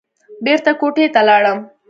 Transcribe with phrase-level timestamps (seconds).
[0.45, 1.59] بېرته کوټې ته لاړم.